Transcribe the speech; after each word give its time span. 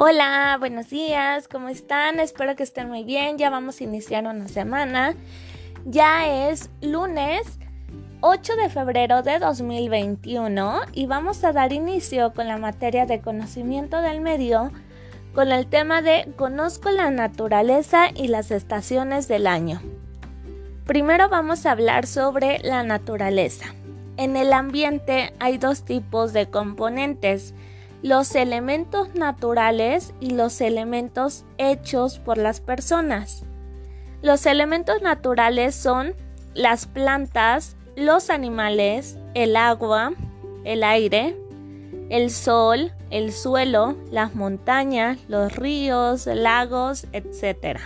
Hola, 0.00 0.56
buenos 0.60 0.90
días, 0.90 1.48
¿cómo 1.48 1.68
están? 1.68 2.20
Espero 2.20 2.54
que 2.54 2.62
estén 2.62 2.88
muy 2.88 3.02
bien. 3.02 3.36
Ya 3.36 3.50
vamos 3.50 3.80
a 3.80 3.84
iniciar 3.84 4.26
una 4.26 4.46
semana. 4.46 5.16
Ya 5.86 6.48
es 6.48 6.70
lunes 6.80 7.58
8 8.20 8.54
de 8.54 8.68
febrero 8.68 9.22
de 9.24 9.40
2021 9.40 10.82
y 10.92 11.06
vamos 11.06 11.42
a 11.42 11.50
dar 11.52 11.72
inicio 11.72 12.32
con 12.32 12.46
la 12.46 12.58
materia 12.58 13.06
de 13.06 13.20
conocimiento 13.20 14.00
del 14.00 14.20
medio 14.20 14.70
con 15.34 15.50
el 15.50 15.66
tema 15.66 16.00
de 16.00 16.32
Conozco 16.36 16.92
la 16.92 17.10
naturaleza 17.10 18.10
y 18.14 18.28
las 18.28 18.52
estaciones 18.52 19.26
del 19.26 19.48
año. 19.48 19.82
Primero 20.86 21.28
vamos 21.28 21.66
a 21.66 21.72
hablar 21.72 22.06
sobre 22.06 22.60
la 22.60 22.84
naturaleza. 22.84 23.74
En 24.16 24.36
el 24.36 24.52
ambiente 24.52 25.32
hay 25.40 25.58
dos 25.58 25.84
tipos 25.84 26.32
de 26.32 26.48
componentes 26.48 27.52
los 28.02 28.34
elementos 28.34 29.14
naturales 29.14 30.14
y 30.20 30.30
los 30.30 30.60
elementos 30.60 31.44
hechos 31.58 32.18
por 32.18 32.38
las 32.38 32.60
personas. 32.60 33.44
Los 34.22 34.46
elementos 34.46 35.02
naturales 35.02 35.74
son 35.74 36.14
las 36.54 36.86
plantas, 36.86 37.76
los 37.96 38.30
animales, 38.30 39.18
el 39.34 39.56
agua, 39.56 40.12
el 40.64 40.82
aire, 40.82 41.36
el 42.10 42.30
sol, 42.30 42.92
el 43.10 43.32
suelo, 43.32 43.96
las 44.10 44.34
montañas, 44.34 45.18
los 45.28 45.54
ríos, 45.54 46.26
lagos, 46.26 47.06
etc. 47.12 47.78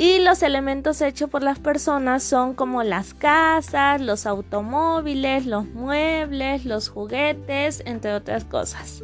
Y 0.00 0.18
los 0.20 0.42
elementos 0.42 1.02
hechos 1.02 1.28
por 1.28 1.42
las 1.42 1.58
personas 1.58 2.22
son 2.22 2.54
como 2.54 2.82
las 2.82 3.12
casas, 3.12 4.00
los 4.00 4.24
automóviles, 4.24 5.44
los 5.44 5.66
muebles, 5.66 6.64
los 6.64 6.88
juguetes, 6.88 7.82
entre 7.84 8.14
otras 8.14 8.46
cosas. 8.46 9.02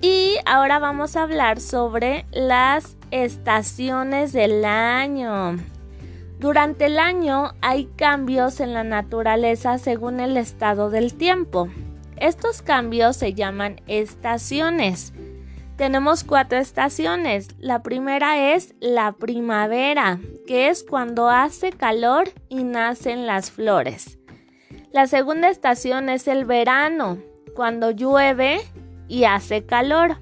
Y 0.00 0.36
ahora 0.46 0.78
vamos 0.78 1.14
a 1.14 1.24
hablar 1.24 1.60
sobre 1.60 2.24
las 2.32 2.96
estaciones 3.10 4.32
del 4.32 4.64
año. 4.64 5.58
Durante 6.40 6.86
el 6.86 6.98
año 6.98 7.52
hay 7.60 7.90
cambios 7.96 8.60
en 8.60 8.72
la 8.72 8.82
naturaleza 8.82 9.76
según 9.76 10.20
el 10.20 10.38
estado 10.38 10.88
del 10.88 11.12
tiempo. 11.12 11.68
Estos 12.16 12.62
cambios 12.62 13.18
se 13.18 13.34
llaman 13.34 13.82
estaciones. 13.88 15.12
Tenemos 15.76 16.22
cuatro 16.22 16.58
estaciones. 16.58 17.48
La 17.58 17.82
primera 17.82 18.54
es 18.54 18.74
la 18.80 19.12
primavera, 19.12 20.20
que 20.46 20.68
es 20.68 20.84
cuando 20.84 21.28
hace 21.28 21.72
calor 21.72 22.28
y 22.48 22.62
nacen 22.62 23.26
las 23.26 23.50
flores. 23.50 24.18
La 24.92 25.06
segunda 25.06 25.48
estación 25.48 26.08
es 26.10 26.28
el 26.28 26.44
verano, 26.44 27.18
cuando 27.54 27.90
llueve 27.90 28.60
y 29.08 29.24
hace 29.24 29.64
calor. 29.64 30.18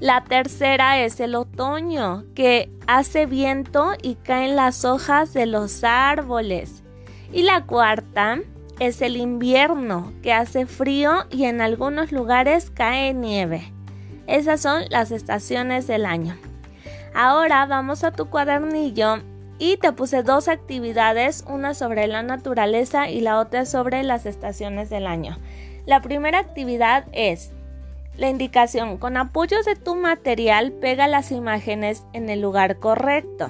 La 0.00 0.24
tercera 0.24 1.00
es 1.00 1.18
el 1.20 1.34
otoño, 1.34 2.24
que 2.34 2.70
hace 2.86 3.24
viento 3.24 3.92
y 4.02 4.16
caen 4.16 4.54
las 4.54 4.84
hojas 4.84 5.32
de 5.32 5.46
los 5.46 5.82
árboles. 5.82 6.82
Y 7.32 7.42
la 7.42 7.64
cuarta 7.64 8.38
es 8.78 9.00
el 9.00 9.16
invierno, 9.16 10.12
que 10.22 10.32
hace 10.32 10.66
frío 10.66 11.24
y 11.30 11.44
en 11.44 11.60
algunos 11.60 12.12
lugares 12.12 12.70
cae 12.70 13.14
nieve. 13.14 13.73
Esas 14.26 14.60
son 14.60 14.84
las 14.90 15.10
estaciones 15.10 15.86
del 15.86 16.06
año. 16.06 16.36
Ahora 17.14 17.66
vamos 17.66 18.04
a 18.04 18.12
tu 18.12 18.30
cuadernillo 18.30 19.22
y 19.58 19.76
te 19.76 19.92
puse 19.92 20.22
dos 20.22 20.48
actividades, 20.48 21.44
una 21.48 21.74
sobre 21.74 22.06
la 22.06 22.22
naturaleza 22.22 23.08
y 23.08 23.20
la 23.20 23.38
otra 23.38 23.66
sobre 23.66 24.02
las 24.02 24.26
estaciones 24.26 24.90
del 24.90 25.06
año. 25.06 25.38
La 25.86 26.00
primera 26.00 26.38
actividad 26.38 27.04
es 27.12 27.52
la 28.16 28.28
indicación. 28.28 28.98
Con 28.98 29.16
apoyo 29.16 29.62
de 29.62 29.76
tu 29.76 29.94
material 29.94 30.72
pega 30.72 31.06
las 31.06 31.30
imágenes 31.30 32.04
en 32.12 32.30
el 32.30 32.40
lugar 32.40 32.78
correcto. 32.78 33.48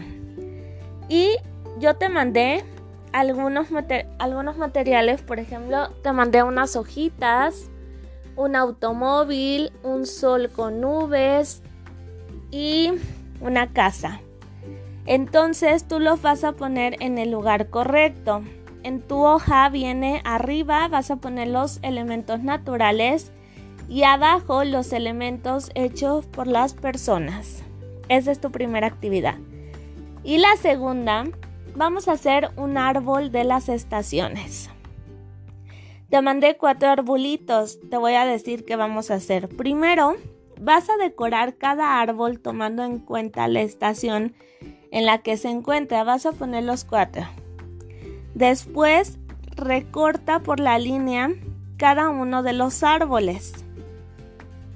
Y 1.09 1.37
yo 1.79 1.97
te 1.97 2.09
mandé 2.09 2.65
algunos, 3.13 3.69
algunos 4.19 4.57
materiales, 4.57 5.23
por 5.23 5.39
ejemplo, 5.39 5.91
te 6.03 6.13
mandé 6.13 6.43
unas 6.43 6.77
hojitas, 6.77 7.71
un 8.37 8.56
automóvil, 8.56 9.72
un 9.83 10.06
sol 10.06 10.50
con 10.50 10.81
nubes 10.81 11.62
y 12.50 12.93
una 13.41 13.72
casa. 13.72 14.21
Entonces 15.06 15.87
tú 15.87 16.00
los 16.00 16.22
vas 16.22 16.45
a 16.45 16.53
poner 16.53 16.97
en 17.00 17.19
el 17.19 17.31
lugar 17.31 17.69
correcto. 17.69 18.43
En 18.83 19.00
tu 19.00 19.25
hoja 19.25 19.69
viene 19.69 20.21
arriba, 20.25 20.89
vas 20.89 21.11
a 21.11 21.17
poner 21.17 21.49
los 21.49 21.78
elementos 21.83 22.43
naturales 22.43 23.33
y 23.89 24.03
abajo 24.03 24.65
los 24.65 24.93
elementos 24.93 25.71
hechos 25.75 26.27
por 26.27 26.47
las 26.47 26.75
personas. 26.75 27.62
Esa 28.09 28.33
es 28.33 28.41
tu 28.41 28.51
primera 28.51 28.87
actividad. 28.87 29.37
Y 30.22 30.39
la 30.39 30.56
segunda, 30.56 31.25
vamos 31.75 32.09
a 32.09 32.12
hacer 32.12 32.51
un 32.56 32.78
árbol 32.78 33.31
de 33.31 33.45
las 33.45 33.69
estaciones. 33.69 34.71
Te 36.15 36.23
mandé 36.23 36.57
cuatro 36.57 36.91
arbolitos. 36.91 37.81
Te 37.91 37.97
voy 37.97 38.13
a 38.15 38.25
decir 38.25 38.65
qué 38.65 38.77
vamos 38.77 39.11
a 39.11 39.15
hacer. 39.15 39.49
Primero, 39.49 40.15
vas 40.61 40.89
a 40.89 40.97
decorar 40.97 41.57
cada 41.57 42.01
árbol 42.01 42.39
tomando 42.39 42.85
en 42.85 43.01
cuenta 43.01 43.49
la 43.49 43.63
estación 43.63 44.33
en 44.93 45.07
la 45.07 45.23
que 45.23 45.37
se 45.37 45.49
encuentra. 45.49 46.05
Vas 46.05 46.25
a 46.25 46.31
poner 46.31 46.63
los 46.63 46.85
cuatro. 46.85 47.25
Después, 48.33 49.19
recorta 49.57 50.39
por 50.39 50.61
la 50.61 50.79
línea 50.79 51.31
cada 51.79 52.11
uno 52.11 52.45
de 52.45 52.53
los 52.53 52.85
árboles. 52.85 53.53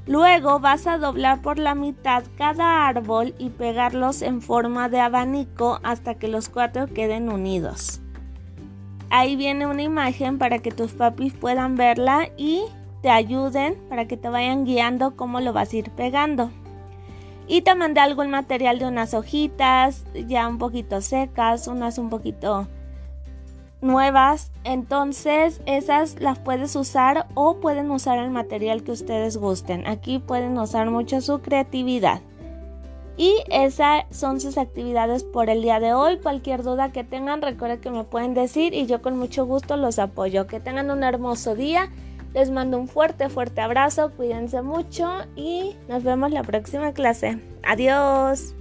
Luego 0.07 0.59
vas 0.59 0.89
a 0.89 0.99
doblar 0.99 1.41
por 1.41 1.61
la 1.61 1.77
mitad 1.77 2.25
cada 2.37 2.89
árbol 2.89 3.37
y 3.39 3.51
pegarlos 3.51 4.23
en 4.23 4.43
forma 4.43 4.89
de 4.89 4.99
abanico 4.99 5.79
hasta 5.85 6.17
que 6.17 6.27
los 6.27 6.49
cuatro 6.49 6.89
queden 6.89 7.29
unidos. 7.29 8.01
Ahí 9.11 9.37
viene 9.37 9.67
una 9.67 9.83
imagen 9.83 10.39
para 10.39 10.59
que 10.59 10.71
tus 10.71 10.93
papis 10.93 11.33
puedan 11.33 11.77
verla 11.77 12.29
y 12.37 12.63
te 13.03 13.11
ayuden 13.11 13.77
para 13.89 14.07
que 14.07 14.17
te 14.17 14.29
vayan 14.29 14.65
guiando 14.65 15.17
cómo 15.17 15.41
lo 15.41 15.53
vas 15.53 15.73
a 15.73 15.77
ir 15.77 15.91
pegando. 15.91 16.51
Y 17.47 17.63
te 17.63 17.75
mandé 17.75 18.01
algún 18.01 18.31
material 18.31 18.79
de 18.79 18.87
unas 18.87 19.15
hojitas 19.15 20.05
ya 20.27 20.47
un 20.47 20.59
poquito 20.59 21.01
secas, 21.01 21.67
unas 21.67 21.97
un 21.97 22.11
poquito 22.11 22.69
nuevas. 23.81 24.51
Entonces 24.65 25.63
esas 25.65 26.21
las 26.21 26.39
puedes 26.39 26.77
usar 26.77 27.27
o 27.35 27.57
pueden 27.61 27.91
usar 27.91 28.19
el 28.19 28.31
material 28.31 28.83
que 28.83 28.93
ustedes 28.93 29.39
gusten. 29.39 29.87
Aquí 29.87 30.19
pueden 30.19 30.59
usar 30.59 30.91
mucho 30.91 31.23
su 31.23 31.41
creatividad. 31.41 32.21
Y 33.19 33.43
esas 33.51 34.05
son 34.11 34.41
sus 34.41 34.57
actividades 34.57 35.25
por 35.25 35.51
el 35.51 35.61
día 35.61 35.81
de 35.81 35.93
hoy. 35.93 36.19
Cualquier 36.19 36.63
duda 36.63 36.93
que 36.93 37.03
tengan, 37.03 37.43
recuerden 37.43 37.81
que 37.81 37.91
me 37.91 38.05
pueden 38.05 38.33
decir 38.33 38.73
y 38.73 38.87
yo 38.87 39.03
con 39.03 39.19
mucho 39.19 39.45
gusto 39.45 39.77
los 39.77 39.99
apoyo. 39.99 40.47
Que 40.47 40.61
tengan 40.61 40.91
un 40.93 41.03
hermoso 41.03 41.57
día. 41.57 41.91
Les 42.33 42.51
mando 42.51 42.79
un 42.79 42.87
fuerte, 42.87 43.29
fuerte 43.29 43.61
abrazo. 43.61 44.13
Cuídense 44.17 44.63
mucho 44.63 45.11
y 45.35 45.75
nos 45.89 46.05
vemos 46.05 46.31
la 46.31 46.45
próxima 46.45 46.93
clase. 46.93 47.41
Adiós. 47.65 48.55